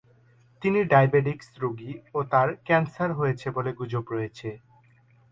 [0.61, 4.49] তিনি ডায়াবেটিক রোগী ও তার ক্যান্সার হয়েছে বলে গুজব রয়েছে।